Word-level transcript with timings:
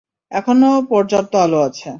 এখনো 0.31 0.69
পর্যাপ্ত 0.89 1.33
আলো 1.43 1.59
আছে। 1.61 1.89